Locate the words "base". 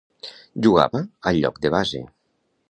1.77-2.03